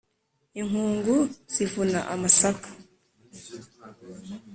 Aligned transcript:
inkungu 0.59 1.17
zivuna 1.53 1.99
amasaka, 2.13 2.69